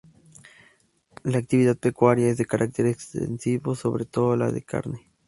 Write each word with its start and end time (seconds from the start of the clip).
La 1.25 1.37
actividad 1.37 1.77
pecuaria 1.77 2.29
es 2.29 2.37
de 2.39 2.47
carácter 2.47 2.87
extensivo 2.87 3.75
sobre 3.75 4.05
todo 4.05 4.35
la 4.35 4.51
de 4.51 4.63
carne. 4.63 5.11